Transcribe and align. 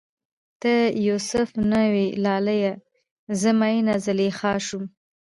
ته 0.61 0.73
یو 1.07 1.17
سف 1.29 1.49
نه 1.71 1.81
وی 1.91 2.07
لالیه، 2.23 2.73
زه 3.39 3.49
میینه 3.59 3.93
زلیخا 4.05 4.53
شوم 4.65 4.83